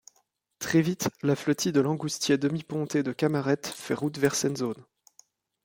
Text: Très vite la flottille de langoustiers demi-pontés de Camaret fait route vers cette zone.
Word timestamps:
Très 0.57 0.81
vite 0.81 1.09
la 1.21 1.35
flottille 1.35 1.73
de 1.73 1.79
langoustiers 1.79 2.39
demi-pontés 2.39 3.03
de 3.03 3.11
Camaret 3.11 3.61
fait 3.67 3.93
route 3.93 4.17
vers 4.17 4.33
cette 4.33 4.57
zone. 4.57 4.83